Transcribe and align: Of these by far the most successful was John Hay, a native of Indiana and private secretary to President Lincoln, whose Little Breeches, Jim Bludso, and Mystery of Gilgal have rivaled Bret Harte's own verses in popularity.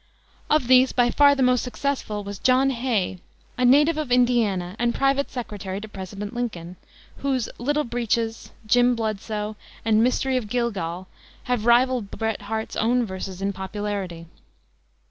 Of 0.49 0.65
these 0.65 0.91
by 0.93 1.11
far 1.11 1.35
the 1.35 1.43
most 1.43 1.61
successful 1.63 2.23
was 2.23 2.39
John 2.39 2.71
Hay, 2.71 3.19
a 3.55 3.63
native 3.63 3.97
of 3.99 4.11
Indiana 4.11 4.75
and 4.79 4.95
private 4.95 5.29
secretary 5.29 5.79
to 5.79 5.87
President 5.87 6.33
Lincoln, 6.33 6.77
whose 7.17 7.47
Little 7.59 7.83
Breeches, 7.83 8.49
Jim 8.65 8.95
Bludso, 8.95 9.57
and 9.85 10.03
Mystery 10.03 10.37
of 10.37 10.49
Gilgal 10.49 11.07
have 11.43 11.67
rivaled 11.67 12.09
Bret 12.09 12.41
Harte's 12.41 12.75
own 12.77 13.05
verses 13.05 13.43
in 13.43 13.53
popularity. 13.53 14.25